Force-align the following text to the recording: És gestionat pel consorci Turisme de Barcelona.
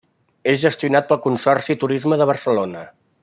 És 0.53 0.63
gestionat 0.63 1.11
pel 1.11 1.21
consorci 1.27 1.77
Turisme 1.85 2.19
de 2.23 2.31
Barcelona. 2.31 2.85